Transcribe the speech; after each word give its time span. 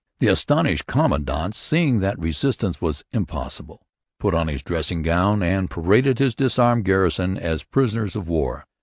The 0.17 0.29
astonished 0.29 0.87
commandant, 0.87 1.53
seeing 1.53 1.99
that 1.99 2.17
resistance 2.17 2.81
was 2.81 3.03
impossible, 3.11 3.85
put 4.19 4.33
on 4.33 4.47
his 4.47 4.63
dressing 4.63 5.03
gown 5.03 5.43
and 5.43 5.69
paraded 5.69 6.17
his 6.17 6.33
disarmed 6.33 6.85
garrison 6.85 7.37
as 7.37 7.61
prisoners 7.63 8.15
of 8.15 8.27
war. 8.27 8.65